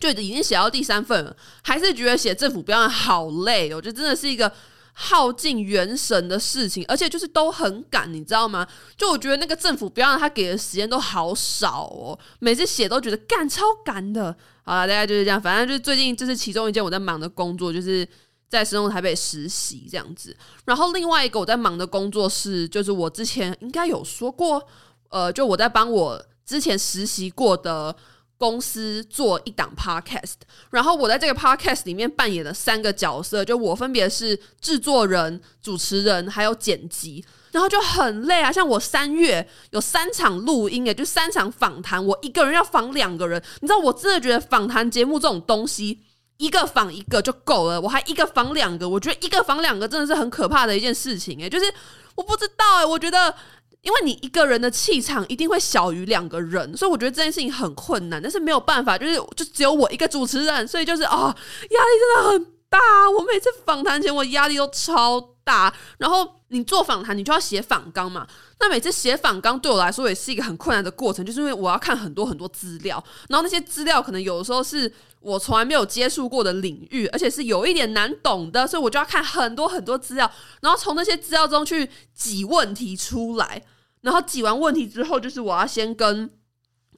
[0.00, 4.50] 就已经写到第三份了，还是觉得写政府标案好累哦，我觉得真的是一个
[4.94, 8.66] 耗尽元神的事情，而且就是都很赶，你知道吗？
[8.96, 14.34] 就我觉得那个政府标案他给的时间都好少哦，每次写都觉得赶超赶的。
[14.64, 18.08] 好了，大概就是这样，反正就是最近这是其中一件我在忙的工作，就是
[18.48, 20.34] 在生动台北实习这样子。
[20.64, 24.66] 然后另外一个我在忙的工作是，就是我之前应该有说过，
[25.10, 27.94] 呃，就我在帮我之前实习过的。
[28.40, 30.32] 公司做一档 podcast，
[30.70, 37.22] 然后我在这个 podcast 里面扮演了三个角色，就我分别是制作人、主持人还有剪辑，
[37.52, 38.50] 然后就很累啊。
[38.50, 46.00] 像我三月有三场录音，也就三场访谈，我一个人要访两个人，你知道，我真的觉得访谈节目这种东西，
[46.38, 51.66] 一个访一个就够了，我还一个访两个，我觉得一个访两个真的是很可怕的一件事情诶，就是
[52.14, 53.34] 我不知道诶，我觉得。
[53.82, 61.34] 因为你一个人的气场一定会小于两个人，所以我觉得这件事情很困难，但是没有办法，就是就只有我一个主持人，所以就是啊，
[61.70, 62.78] 压力真的很大。
[63.16, 68.24] 我每次访谈前我压力都超大，然后你做访谈你就要写访纲嘛，
[68.60, 83.62] 那每次写访纲对我来说也是一个很困难的过程，就是因为我要看很多很多资料，然后那些资料可能有的时候是我从来没有接触过的领域，而且是有一点难懂的，所以我就要看很多很多资料，然后从那些资料中去挤问题出来。
[84.02, 86.30] 然后挤完问题之后，就是我要先跟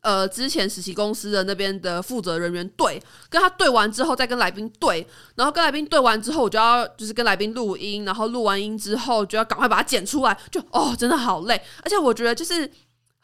[0.03, 12.71] 呃之前实习公司的那边的负责人员对，跟他对完之后再跟来宾对，然后跟来宾对完之后，我就要就是跟来宾录音，然后录完音之后就要赶快把它剪出来，就哦真的好累，而且我觉得就是。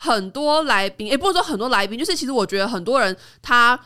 [0.00, 3.78] 很多来宾，也不是说很多来宾，就是其实我觉得很多人他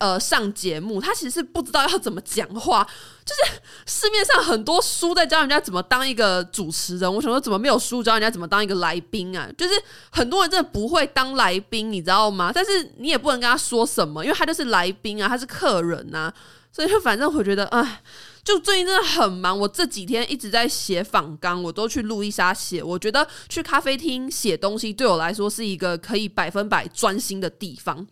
[0.00, 2.86] 呃上节目，他其实是不知道要怎么讲话。
[3.24, 9.48] 就是市面上很多书在教人家怎么当一个主持人，我想说怎么没有书教人家怎么当一个来宾啊？
[9.56, 9.74] 就是
[10.10, 12.50] 很多人真的不会当来宾，你知道吗？
[12.52, 16.34] 但是你也不能跟他说什么，因为他就是来宾啊，他是客人啊，
[16.72, 18.02] 所以就反正我觉得，哎。
[18.50, 22.82] 就最近真的很忙，我这几天一直在写访纲，我都去路易莎写。
[22.82, 28.04] 我觉得去咖啡厅写东西对我来说是一个可以百分百专心的地方，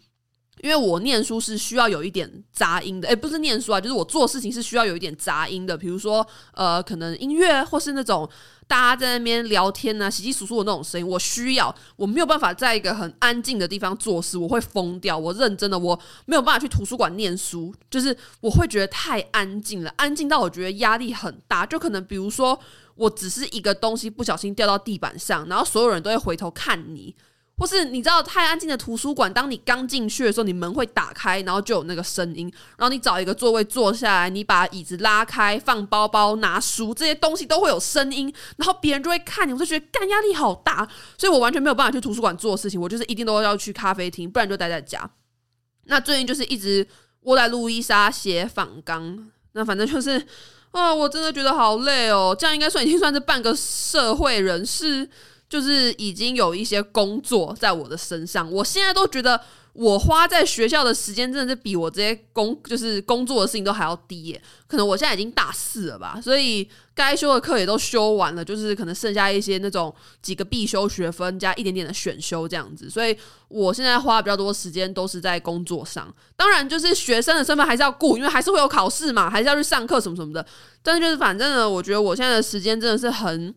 [0.63, 6.25] 因为我念书是需要有一点杂音的，诶，不是念书啊，就是我做事情是需要有一点杂音的，比如说
[6.55, 8.31] 呃，可能音乐或是那种。
[8.69, 15.17] 大家在那边聊天呐、啊，窸窸窣窣的那种声音，我需要，我没有办法在一个很安静的地方做事，我会疯掉。
[15.17, 21.65] 我认真的，我没有办法去图书馆念书，就是我会觉得太安静了，安静到我觉得压力很大。
[21.65, 22.61] 就可能比如说，
[22.95, 27.17] 我只是一个东西不小心掉到地板上，然后所有人都会回头看你，
[27.59, 45.11] 或是你知道太安静的图书馆，当你刚进去的时候，你门会打开，然后就有那个声音，然后你找一个座位坐下来，你把椅子拉开，放包包、拿书这些东西都会有声音，然后别人就会看你，我就觉得干压力好大，所以我完全没有办法去图书馆做事情，我就是一定都要去咖啡厅，不然就待在家。
[45.87, 46.87] 那最近就是一直
[47.23, 50.25] 窝在路易莎写访纲，那反正就是
[50.71, 55.09] 啊、我真的觉得好累哦，这样应该算已经算是半个社会人士。
[55.49, 59.41] 就是已经有一些工作在我的身上，我现在都觉得
[59.73, 64.43] 我花在学校的时间真的是比我这些工就是工作的事情都还要低耶。
[64.67, 73.17] 可能我现在已经大四了吧，所以该修的课也都修完了，就是可能剩下一些那种几个必修学分加一点点的选修这样子，所以
[73.49, 76.13] 我现在花比较多时间都是在工作上。
[76.37, 80.45] 当然，就是学生的身份还是要顾，因为还是会有考试嘛，还是要去上课什么什么的。
[80.83, 83.55] 但是就是反正呢，我觉得我现在的时间真的是很。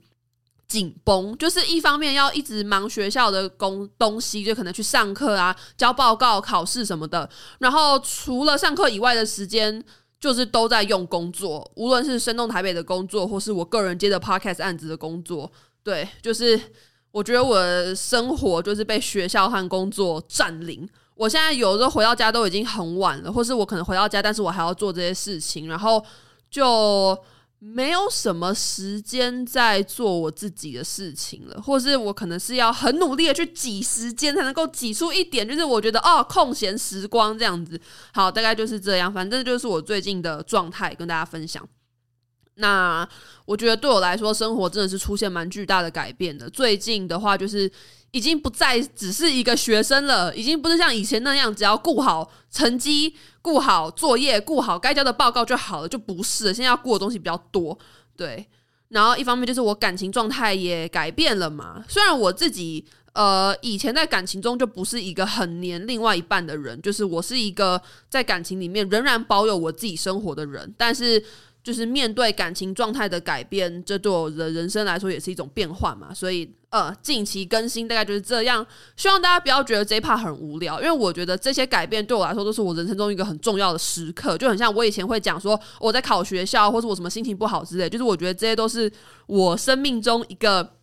[0.72, 7.30] 紧绷，就是一方面要一直忙学校的工东西，就可能去上课啊、交报告、考试什么的。
[7.60, 9.84] 然后除了上课以外的时间，
[10.18, 15.52] 就是都在用工作，无论是生动台北的工作，或是我个人接的 podcast 案子的工作。
[15.84, 16.58] 对，就是
[17.12, 20.88] 我觉得我的生活就是被学校和工作占领。
[21.16, 26.02] 我现在有时候回到家都已经很晚了，或是我可能回到家，但是我还要做这些事情，然后
[26.50, 27.18] 就。
[27.64, 37.80] 没有什么时间在做我自己的事情了，或是我可能是要很努力的去挤时间才能够挤出一点，就是我觉得哦，空闲时光这样子。
[38.14, 41.64] 好，大概就是这样，反正就是我最近的状态跟大家分享。
[42.56, 43.08] 那
[43.46, 46.50] 我觉得对我来说，生活真的是出现蛮巨大的改变的。
[46.50, 47.72] 最近的话，就是。
[48.14, 56.48] 已经不再只是一个学生了，已经不是像以前那样，只要顾好成绩、顾好作业、顾好该交的报告就好了，就不是。
[56.54, 57.80] 现在要顾的东西比较多，
[58.18, 58.46] 对。
[58.90, 61.82] 然后一方面就是我感情状态也改变了嘛。
[61.88, 62.84] 虽然我自己
[63.14, 71.24] 呃以前在感情中就不是一个很黏另外一半的人，就是我是一个在感情里面仍然保有我自己生活的人，但是。
[71.64, 76.14] 就是面对感情状态的改变，这对我的人生来说也是一种变化嘛。
[76.14, 78.66] 所以，呃，近期更新大概就是这样。
[78.96, 84.38] 希望大家不要觉得这一 part 很无聊，因为我觉得这些改变对我来说都是我人生中一个很重要的时刻。
[84.38, 88.92] 就很像我以前会讲说我在考学校，或是我什么心情不好之类，就是我觉得这些都是
[89.28, 90.78] 我生命中一个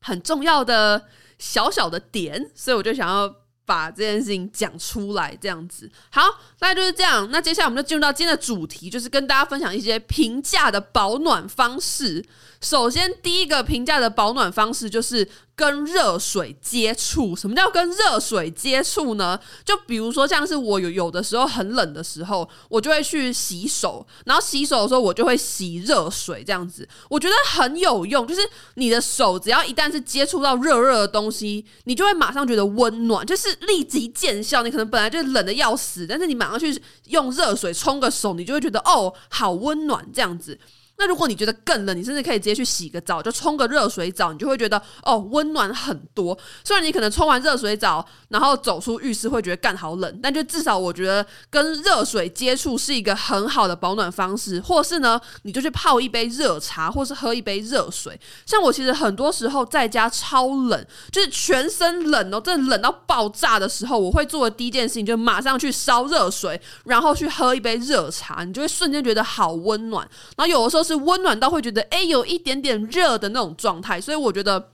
[0.00, 1.02] 很重要的
[1.38, 3.34] 小小的点，所以我就想要。
[3.68, 6.22] 把这件事情讲出来，这样子好，
[6.60, 7.28] 那就是这样。
[7.30, 12.24] 那接下来我们就进入到今天的主题，就是跟大家分享一些平价的保暖方式。
[12.60, 15.28] 首先，第一个评价的保暖方式就是。
[15.58, 19.36] 跟热水接触，什么叫跟热水接触呢？
[19.64, 28.24] 就比如说，像是我有有的时候很冷的时候，我就会去洗手，然后洗手的时候我就会洗热水，这样子我觉得很有用。
[28.24, 28.40] 就是
[28.74, 34.62] 你的手只要一旦是接触到热热的东西，你就会马上觉得温暖，就是立即见效。
[34.62, 40.56] 你可能本来就冷得要死，但是你马上去用热水冲个手，你就会觉得哦，好温暖这样子。
[40.98, 46.36] 那如果你觉得更冷，你甚至可以直接去洗个澡，就冲个热水澡，你就会觉得哦，温暖很多。
[46.64, 54.60] 虽然你可能冲完热水澡，然后走出浴室会觉得干好冷，但就至少我觉得跟热水接触是一个很好的保暖方式。
[54.60, 58.18] 或是呢，你就去泡一杯热茶，或是喝一杯热水。
[58.44, 70.04] 像我其实很多时候在家超冷，就是全身冷哦，真的冷到爆炸的时候，我会做的第一件事情就是马上去烧热水，然后去喝一杯热茶，你就会瞬间觉得好温暖。
[70.36, 70.87] 然后有的时候。
[70.88, 74.72] 是温暖到会觉得哎、有一点点热的那种状态，所以我觉得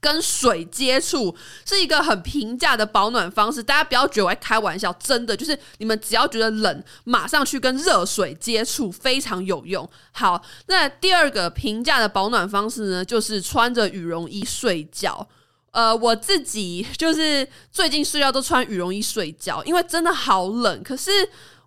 [0.00, 1.32] 跟水接触
[1.64, 3.62] 是一个很平价的保暖方式。
[3.62, 9.88] 大家不要觉得我在开玩笑，真的就是你们只要觉得冷，马上去跟热水接触，非常有用。
[10.10, 15.28] 好，那第二个平价的保暖方式呢，就是穿着羽绒衣睡觉。
[15.70, 21.10] 呃，我自己就是最近睡觉都穿羽绒衣睡觉，因为真的好冷，可是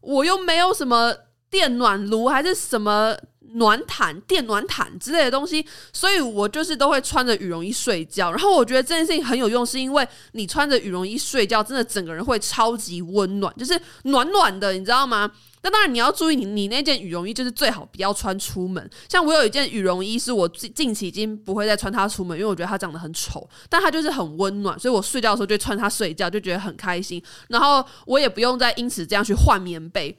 [0.02, 1.16] 我又没有什么
[1.50, 3.16] 电暖炉还是什么。
[3.54, 8.32] 暖毯、电暖毯之类的东西，所以我就是都会穿着羽绒衣睡觉。
[8.32, 15.32] 然后我觉得这件事情很有用，是因为你穿着羽绒衣睡觉，真的整个人会超级温暖，就是暖暖的，你知道吗？
[15.62, 18.88] 那当然你要注意你，你那件羽绒衣就是最好不要穿出门。
[19.10, 27.20] 像我有一件羽绒衣，是我近近期已经不会再穿它出门，因为我觉得它长得很丑，但它就是很温暖，所以我睡觉的时候就穿它睡觉，就觉得很开心。
[27.48, 30.16] 然后我也不用再因此这样去换棉被。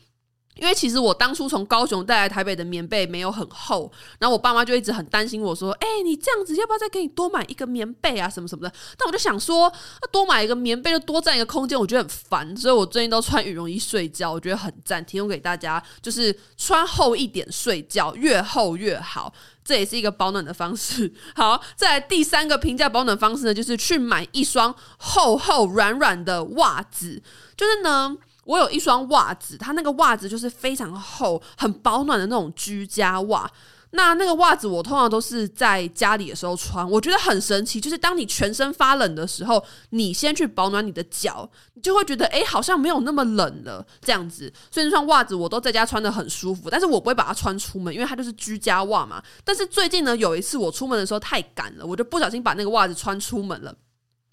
[0.56, 21.12] 因为其实我当初从高雄带来台北的棉被没有很厚，然后我爸妈就一直很担心我说：“哎，你这样子要不要再给你多买一个棉被啊，什么什么的。”但我就想说，那多买一个棉被就多占一个空间，我觉得很烦，所以我最近都穿羽绒衣睡觉，我觉得很赞，提供给大家，就是穿厚一点睡觉，越厚越好，这也是一个保暖的方式。
[21.34, 27.22] 好，再来第三个评价保暖方式呢，就是去买一双厚厚软软的袜子，
[27.56, 28.16] 就是呢。
[28.46, 33.50] 我有一双袜子，它那个袜子就是非常厚、很保暖的那种居家袜。
[33.90, 37.80] 那那个袜子我通常都是在家里的时候穿，我觉得很神奇。
[37.80, 44.52] 就是当你全身发冷的时候，你先去保暖你的脚，你就会觉得诶，好像没有那么冷了这样子。
[44.70, 49.22] 所以那双袜子我都在家穿得很舒服，但是我不会把它穿出门，因为它就是居家袜嘛。
[49.44, 53.74] 但是最近呢，有一次我出门的时候太赶了，我就不小心把那个袜子穿出门了。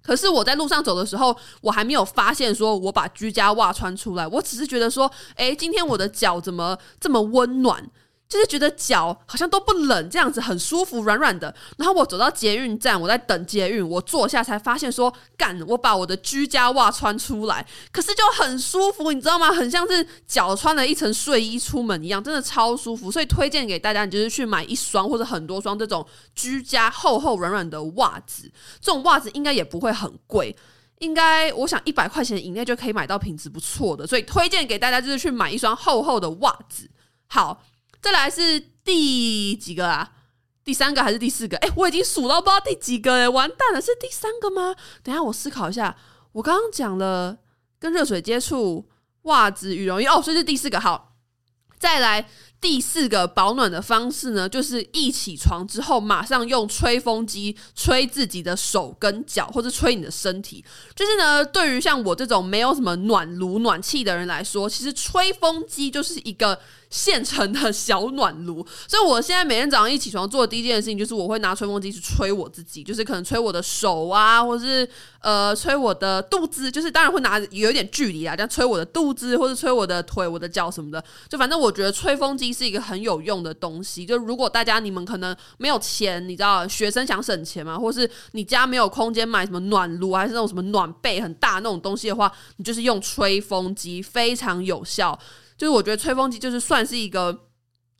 [0.03, 7.89] 可是我在路上走的时候，我还没有发现说我把居家袜穿出来，我只是觉得说，诶，今天我的脚怎么这么温暖？
[8.33, 11.53] 就是觉得脚好像都不冷，这样子很舒服，软软的。
[11.77, 19.51] 然后我走到捷运站，我在等捷运，我坐下才发现说，干，我把我的居家袜穿出来，可是就很舒服，你知道吗？
[19.51, 23.11] 很像是脚穿了一层睡衣出门一样，真的超舒服。
[23.11, 28.51] 所以推荐给大家，你就是去买一双或者很多双这种居家厚厚软软的袜子。
[28.81, 30.55] 这种袜子应该也不会很贵，
[30.97, 34.07] 应该我想一百块钱以内就可以买到品质不错的。
[34.07, 36.89] 所以推荐给大家，就是去买一双厚厚的袜子。
[37.27, 37.63] 好。
[38.03, 40.11] 再来是第几个啊？
[40.65, 41.55] 第三个还是第四个？
[41.59, 44.75] 哎，我已经数到不知道第几个哎，完蛋了，是第三个吗？
[45.01, 45.95] 等下我思考一下，
[46.33, 47.37] 我刚刚讲了
[47.79, 48.89] 跟热水接触、
[49.23, 50.81] 袜子、羽绒衣，哦，所以是第四个。
[50.81, 51.15] 好，
[51.79, 52.29] 再来。
[52.61, 60.63] 第四个保暖的方式呢，就是一起床之后马上用吹风机吹自己的手跟脚，或者吹你的身体。
[60.95, 66.57] 就是呢，对于像我这种没有什么暖炉、暖气的人来说，其实吹风机就是一个
[66.93, 68.65] 现成的小暖炉。
[68.87, 74.87] 所以我现在每天早上一起床做的第一件事情，就是我会拿吹风机去吹我自己，就是可能吹我的手啊，或是
[75.19, 81.03] 呃吹我的肚子，就是当然会拿有一点距离啊，这样吹我的肚子，或者吹我的腿、我的脚什么的。
[81.27, 82.53] 就反正我觉得吹风机。
[82.53, 84.05] 是一个很有用的东西。
[84.05, 95.17] 就如果大家你们可能没有钱，你知道学生想省钱嘛，或是你家没有空间买什么暖炉，还是那种什么暖被很大那种东西的话，你就是用吹风机非常有效。
[95.63, 97.45] 就是我觉得吹风机就是算是一个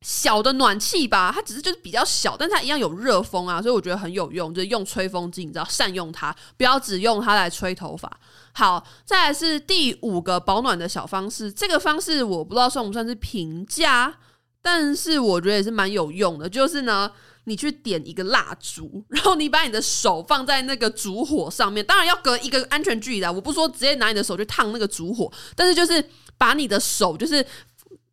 [0.02, 4.54] 小的暖气吧，它只是就是比较小，但它一样有热风啊，所以我觉得很有用。
[4.54, 8.19] 就是用吹风机，你知道善用它，不要只用它来吹头发。
[8.52, 14.13] 好，再来是第五个保暖的小方式，这个方式我不知道算不算是平价。
[14.62, 17.10] 但是我觉得也是蛮有用的，就是呢，
[17.45, 23.32] 你去点一个蜡烛，然后你把你的手放在那个烛火上面，当然要隔一个安全距离的。
[23.32, 26.02] 我不说直接拿你的手去烫那个烛火，但是就是
[26.43, 27.38] 把你的手，就是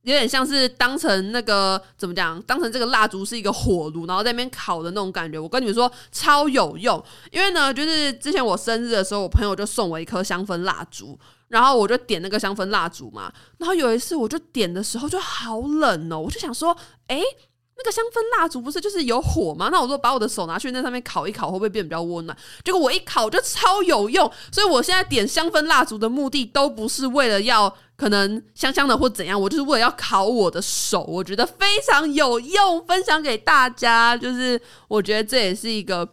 [0.03, 5.37] 有点像是当成那个怎么讲，当成这个蜡烛是一个火炉，然后在那边烤的那种感觉。
[5.37, 11.19] 我跟你们说超有用，因为呢，就是之前我生日的时候，我朋友就送我一颗香氛蜡烛。
[11.49, 16.71] 然后我就点那个香氛蜡烛嘛，然后有一次我就点的时候就好冷哦，我就想说，
[17.09, 17.21] 诶，
[17.77, 19.69] 那个香氛蜡烛不是就是有火吗？
[19.73, 22.39] 那我说把我的手拿去那上面烤一烤，会不会变比较温暖？
[22.65, 34.59] 结果我一烤就超有用，所以我现在点香氛蜡烛的目的都不是为了要可能香香的或怎样，我就是为了要烤我的手，我觉得非常有用，分享给大家，就是
[34.89, 36.09] 我觉得这也是一个。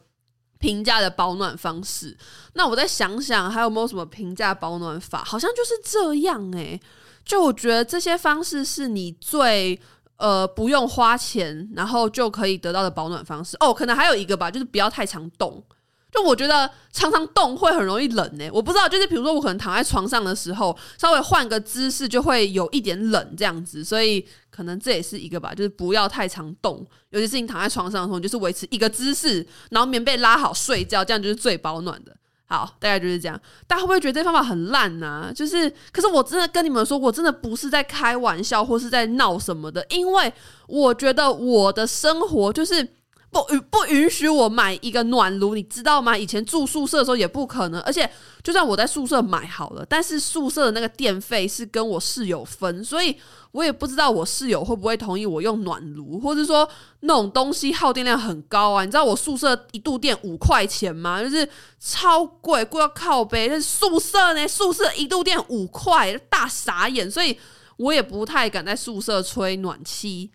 [0.59, 2.17] 平价的保暖方式，
[2.53, 5.23] 那我再想想还有没有什么平价保暖法？
[5.23, 6.81] 好像就是这样诶、
[7.23, 9.79] 就我觉得这些方式是你最
[10.15, 13.55] 呃不用花钱，然后就可以得到的保暖方式。
[13.59, 15.63] 哦，可能还有一个吧，就是不要太常动。
[16.09, 32.15] 就我觉得常常动会很容易冷诶、欸，我不知道，就是比如说我可能躺在床上的时候，稍微换个姿势就会有一点冷这样子，所以可能这也是一个吧，就是不要太常动，尤其是你躺在床上的时候，就是维持一个姿势，然后棉被拉好睡觉，这样就是最保暖的。
[32.45, 33.37] 好，大概就是这样。
[33.67, 40.33] 大家会不会觉得这方法很烂呢、就是，可是我真的跟你们说，我真的不是在开玩笑或是在闹什么的，因为
[40.67, 42.96] 我觉得我的生活就是。
[43.29, 46.17] 不允不允许我买一个暖炉，你知道吗？
[46.17, 48.09] 以前住宿舍的时候也不可能，而且
[48.41, 53.15] 就算我在宿舍买好了，但是宿舍的那个电费是跟我室友分，所以
[53.51, 56.67] 我也不知道我室友会不会同意我用暖炉，或者说
[57.01, 58.85] 那种东西耗电量很高啊。
[58.85, 61.21] 你知道我宿舍一度电五块钱吗？
[61.21, 61.47] 就是
[61.79, 63.49] 超贵，贵要靠背。
[63.49, 67.37] 但是宿舍呢，宿舍一度电五块，大傻眼，所以
[67.75, 70.31] 我也不太敢在宿舍吹暖气，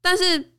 [0.00, 0.54] 但是。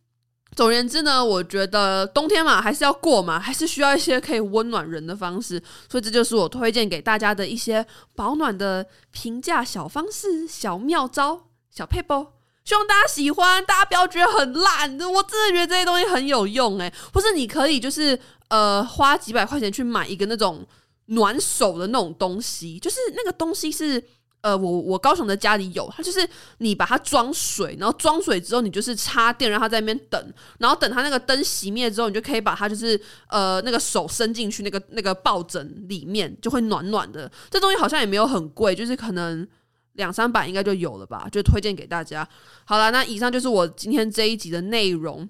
[0.55, 7.85] 总而言之呢，我觉得冬天嘛，还是要过嘛，还是需要一些可以温暖人的方式，所以这就是我推荐给大家的一些
[8.15, 12.27] 保暖的平价小方式、小妙招、小撇步。
[12.65, 14.99] 希望大家喜欢，大家不要觉得很烂。
[14.99, 18.19] 我真的觉得这些东西很有用诶，或是你可以就是
[18.49, 20.65] 呃花几百块钱去买一个那种
[21.05, 24.03] 暖手的那种东西，就是那个东西是。
[24.41, 26.27] 呃，我我高雄的家里有，它就是
[26.57, 37.31] 你把它装水，然后装水之后，你就是插电，让它在那边等，然后等它那个灯熄灭之后，你就可以把它就是呃那个手伸进去那个那个抱枕里面，就会暖暖的。
[37.51, 39.47] 这东西好像也没有很贵，就是可能
[39.93, 42.27] 两三百应该就有了吧，就推荐给大家。
[42.65, 45.29] 好了，那以上就是我今天这一集的内容，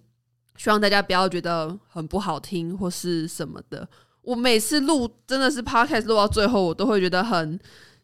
[0.55, 3.85] 希望大家不要觉得很不好听或是什么的。
[4.21, 7.59] 我每次录真的是 podcast 录到最后，我都会觉得很。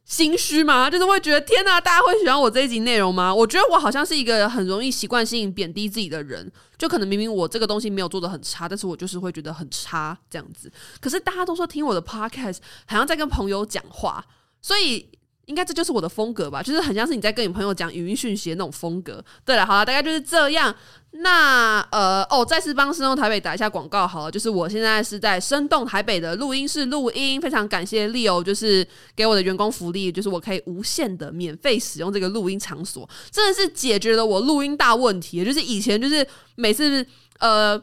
[0.08, 0.90] 心虚吗？
[0.90, 3.36] 就是会觉得天呐，大家会喜欢我这一集内容吗？
[3.36, 10.72] 我觉得我好像是一个很容易习惯性贬低自己的人，就可能明明我这个东西没有做的很差，但是我就是会觉得很差这样子。
[11.02, 14.26] 可是大家都说听我的 podcast 好像在跟朋友讲话，
[14.62, 15.08] 所以。
[15.48, 19.24] 应该这就是我的风格吧，就是很像是你在跟你朋友讲语音讯息的那种风格。
[19.44, 20.74] 对了，好了，大概就是这样。
[21.12, 28.86] 那呃哦，再次帮生动台北打一下广告好了，就是我现在是在生动台北的录音室录音，非常感谢 Leo，就是
[29.16, 35.44] 给我的员工福利，就是我可以无限的免费使用这个录音场所，真的是解决了我录音大问题。
[35.44, 37.04] 就是以前就是每次
[37.40, 37.82] 呃。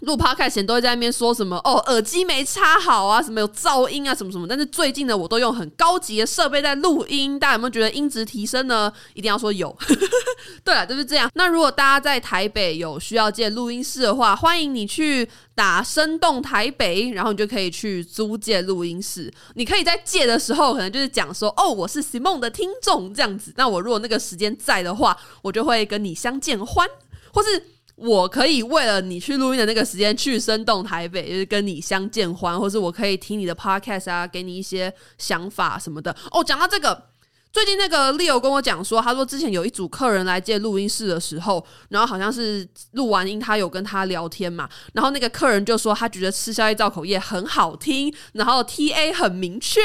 [0.00, 4.46] 录 p o d c 前都会在那边说什么哦，耳机没插好啊，什么有噪音啊，什么什么。
[4.46, 8.92] 但是最近呢，我都用很高级的设备在录音，大家有没有觉得音质提升呢？
[9.14, 9.74] 一定要说有。
[10.64, 11.30] 对了，就是这样。
[11.34, 19.32] 那如果大家在台北有需要借录音室的话，欢迎你去打声动台北，然后你就可以去租借录音室。
[19.54, 23.52] 你可以在借的时候，可能就是讲说哦，我是 Simon 的听众这样子。
[23.56, 26.86] 那我如果那个时间在的话，我就会跟你相见欢，
[27.32, 27.73] 或是。
[27.96, 36.14] 我可以为了你去录音的那个时间去生动台北，就是跟你相见欢，或是我可以听你的 podcast 啊，给你一些想法什么的。
[36.30, 37.13] 哦，讲到这个。
[37.54, 49.80] 最近那个 Leo 跟我讲说，他说之前有一组客人来借录音室的时候，然后好像是录完音，他有跟他聊天嘛，然后那个客人就说他觉得吃宵夜造口业很好听，然后 TA 很明确，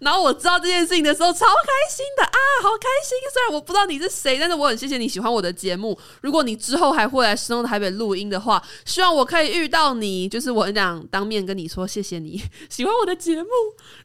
[0.00, 3.16] 然后我知道这件事情的时候超开心的啊，好开心！
[3.32, 5.96] 虽然我不知道你是谁，但是我很谢谢你喜欢我的节目。
[6.22, 13.48] 如果你之后还会来生动台北录音的话，希望我可以遇到你，就是我很想当面跟你说谢谢你喜欢我的节目。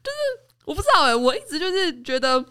[0.03, 2.45] 就是我不知道诶、欸，我一直就是觉得。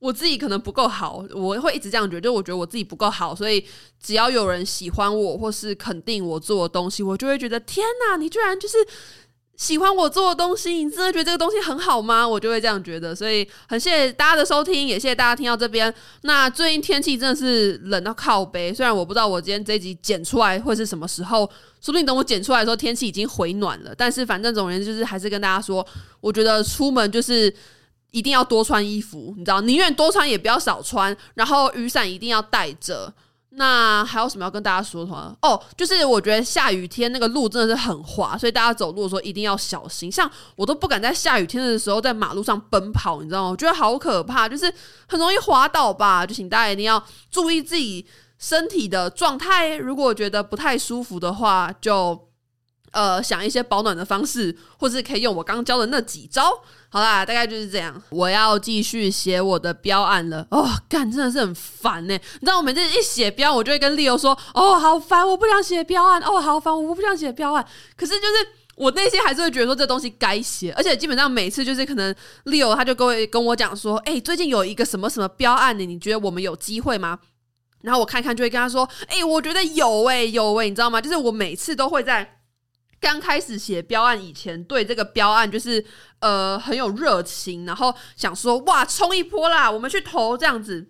[0.00, 2.22] 我自己可能不够好，我会一直这样觉得。
[2.22, 3.62] 就我觉得我自己不够好，所以
[4.02, 8.78] 只要有人喜欢我或是肯定我做的东西，我就会觉得天哪，你居然就是
[9.58, 12.26] 喜欢我做的东西，你真的觉得这个东西很好吗？
[12.26, 13.14] 我就会这样觉得。
[13.14, 15.94] 所以很谢谢大家的收听，也谢谢大家听到这边。
[16.22, 21.40] 那最近天气真的是冷到靠背，虽然我不知道我今天这一集剪出来会是什么时候，
[21.82, 23.94] 说不定等我剪出来的时候天气已经回暖了。
[23.94, 25.86] 但是反正总而言之，就是还是跟大家说，
[26.22, 27.54] 我觉得出门就是。
[28.10, 31.16] 一定要多穿衣服，你知道，宁愿多穿也不要少穿。
[31.34, 33.12] 然后雨伞一定要带着。
[33.54, 35.34] 那还有什么要跟大家说的话？
[35.42, 40.10] 哦，就是我觉得下雨天那个路真的是很滑，所以大家走路的时候一定要小心。
[40.10, 43.50] 像我都不敢在下雨天的时候在马路上奔跑，你知道吗？
[43.50, 44.72] 我觉得好可怕，就是
[45.08, 46.24] 很容易滑倒吧。
[46.24, 48.06] 就请大家一定要注意自己
[48.38, 49.74] 身体的状态。
[49.76, 52.28] 如果觉得不太舒服的话，就
[52.92, 56.50] 呃想一些保暖的方式，或是可以用我刚教的那几招。
[56.92, 58.02] 好啦，大概就是这样。
[58.10, 60.44] 我要继续写我的标案了。
[60.50, 62.14] 哦，干，真的是很烦呢。
[62.14, 66.20] 你知道，我每次一写标，我就会跟 Leo 说：“哦，好烦，我不想写标案。
[66.22, 67.64] 哦，好烦，我不想写标案。”
[67.96, 68.34] 可是，就是
[68.74, 70.72] 我内心还是会觉得说这东西该写。
[70.72, 72.12] 而且，基本上每次就是可能
[72.46, 75.86] Leo 他就跟跟我讲说：“哎、最近有一个什么什么标案呢？
[75.86, 77.20] 你觉得我们有机会吗？”
[77.82, 81.00] 然后我看看，就会跟他说：“哎、我觉得有哎、有哎、你知道吗？
[81.00, 82.38] 就是我每次都会在。”
[83.00, 85.82] 刚开始写标案以前，对这个标案就是
[86.18, 90.86] 呃很有热情，然后想说哇冲一波啦，我们去投这样子。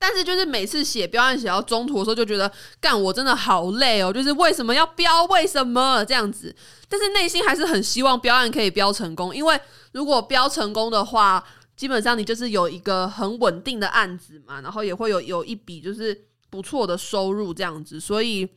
[0.00, 5.24] 但是就是每次写标案写到中途的时候，就觉得干我真的好累哦，就是为什么要标？
[5.26, 6.54] 为什么这样子？
[6.88, 9.60] 但是内心还是很希望标案可以标成功，因为
[9.92, 11.44] 如果标成功的话，
[11.76, 18.48] 基本上你就是有一个很稳定的案子嘛，然后也会有有一笔就是不错的收入这样子，所以。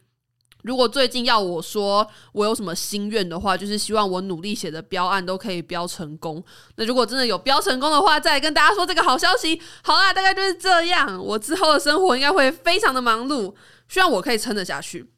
[0.63, 6.43] 如果最近要我说我有什么心愿的话，就是希望我努力写的标案都可以标成功。
[6.75, 9.61] 那如果真的有标成功的话，再跟大家说这个好消息。
[9.83, 11.17] 好啦，大概就是这样。
[11.23, 13.53] 我之后的生活应该会非常的忙碌，
[13.87, 15.11] 希望我可以撑得下去。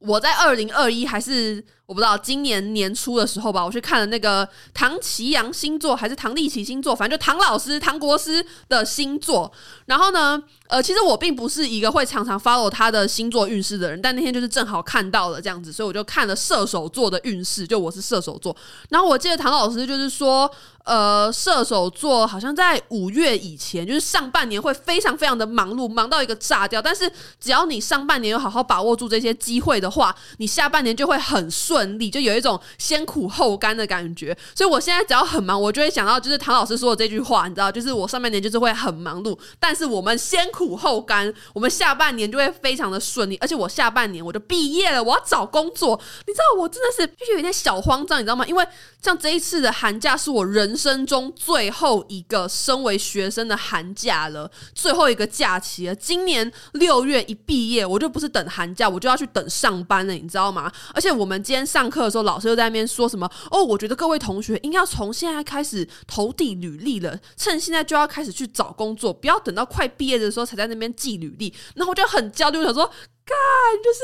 [0.00, 9.52] 我在二零二一还是我不知道今年年初的时候吧，我去看了那个唐奇阳星座还是唐立奇星座，反正就唐老师唐国师的星座。
[9.86, 17.66] 然后呢，呃，其实我并不是一个会常常 follow 他的星座运势的人，但那天就是正好看到了这样子，所以我就看了射手座的运势。
[17.66, 18.54] 就我是射手座，
[18.90, 20.50] 然后我记得唐老师就是说。
[20.84, 26.80] 呃，射手座好像在五月以前，就是上半年会非常非常的忙碌，忙到一个炸掉。
[26.80, 27.06] 但是
[27.38, 34.34] 只要你上半年有好好把握住这些机会的话，你下半年就会很顺利，就有一种先苦后甘的感觉。
[34.54, 43.36] 所以我现在只要很忙，我就会想到就是唐老师说的这句话，你知道，就是我上半年就是会很忙碌，但是我们先苦后甘，我们下半年就会非常的顺利。
[43.40, 48.44] 而且我下半年我就毕业了，我要找工作，你知道，我真的是就是有点小慌张，你知道吗？
[48.44, 48.66] 因为
[49.00, 55.94] 像这一次的寒假是我人生中最后一个身为学生的寒假了，最后一个假期了。
[55.94, 60.70] 今年六月一毕业，我就不是等寒假，我就要去等上班了，你知道吗？
[60.92, 63.30] 而且我们今天上课的时候，老师又在那边说什么？
[63.50, 71.54] 哦，我觉得各位同学应该要从现在开始投递履历了，趁现在就要开始去找工作，不要等到快毕业的时候才在那边寄履历。
[71.76, 73.36] 然后我就很焦虑，我想说，干，
[73.82, 74.00] 就是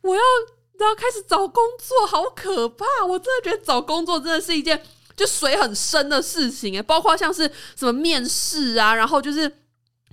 [0.00, 0.22] 我要
[0.80, 2.84] 然后开始找工作，好可怕！
[3.06, 4.82] 我真的觉得找工作真的是一件。
[5.16, 7.42] 就水很深的事情诶，包括像是
[7.76, 9.54] 什么面试啊，然后就是。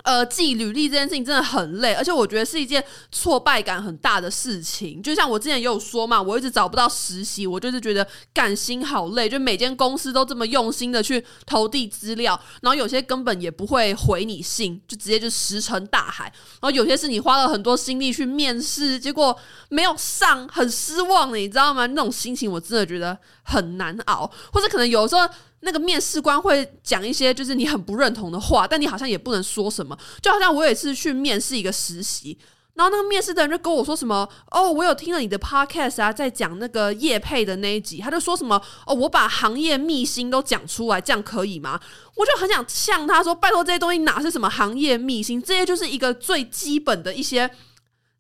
[0.08, 2.82] 呃，寄履历这件事情真的很累，而且我觉得是一件
[3.12, 5.04] 挫败感很大的事情。
[5.04, 9.28] 就像我之前也有说嘛，我一直找不到实习，我就是觉得干心好累。
[9.28, 16.32] 就每间公司都这么用心的去投递资料，然后有些根本也不会回你信，就直接就石沉大海。
[16.62, 19.38] 然后有些是你花了很多心力去面试，结果
[19.68, 21.86] 没有上，很失望的，你知道吗？
[21.86, 25.28] 那种心情我真的觉得很难熬，或者可能有时候。
[25.68, 29.98] 那个面试官会讲一些就是你很不认同的话，但你好像也不能说什么。
[30.22, 32.38] 就好像我有一次去面试一个实习，
[32.76, 38.56] 然后那个面试的人就跟我说什么：“哦，我有听了你的 podcast 啊，在讲那个业配的那一集。”他就说什么
[38.88, 41.78] ：“哦，我把行业秘辛都讲出来，这样可以吗？”
[42.16, 45.44] 我就很想呛他说：“拜托，这些东西哪是什么行业秘辛？
[45.44, 47.52] 这些就是一个最基本的一些。”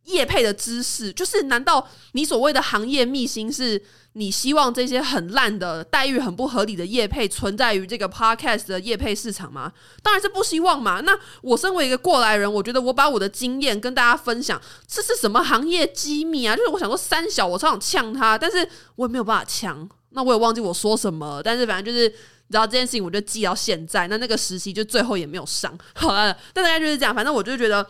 [0.07, 3.83] 业配的知识，就是难道你所谓的行业秘辛是
[4.17, 9.71] 你希望这些很烂的待遇很不合理的业配存在于这个 podcast 的业配市场吗？
[10.01, 11.01] 当然是不希望嘛。
[11.01, 16.55] 那我身为一个过来人，我觉得我把我的经验跟大家分享，这是什么行业机密啊？
[16.55, 19.87] 就是我想说三小，我超想呛他，但是我也没有办法呛。
[20.09, 24.07] 那我也忘记我说什么，但是反正就是你知道这件事情，我就记到现在。
[24.07, 25.77] 那那个实习就最后也没有上。
[25.93, 27.13] 好了，但大概就是这样。
[27.13, 27.87] 反正我就觉得。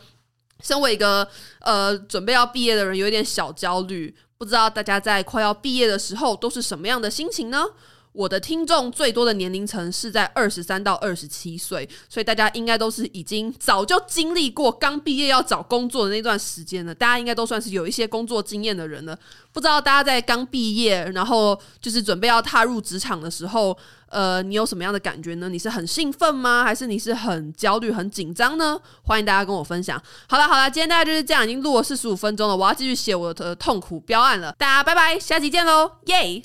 [0.60, 1.24] 身为一个
[1.60, 7.66] 呃准备要毕业的人，有一点小焦虑，不知道大家在快要毕业的时候都是什么样的心情呢？
[8.12, 16.94] 我的听众最多的年龄层是在二十三到二十七岁，所以大家应该都是已经早就经历过刚毕业要找工作的那段时间了。
[16.94, 19.18] 大家应该都算是有一些工作经验的人了。
[19.52, 23.76] 不知道大家在刚毕业，然后就是准备要踏入职场的时候，
[24.08, 25.48] 呃，你有什么样的感觉呢？
[25.48, 26.62] 你是很兴奋吗？
[26.64, 28.78] 还是你是很焦虑、很紧张呢？
[29.02, 30.00] 欢迎大家跟我分享。
[30.28, 34.54] 好了好了，今天大家就是这样，已经录了四十五分钟了，我要继续写我的痛苦标案了。
[34.58, 36.42] 大家拜拜，下期见喽，耶！